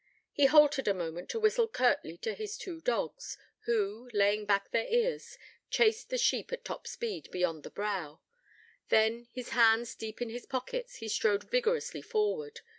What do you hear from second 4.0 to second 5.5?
laying back their ears,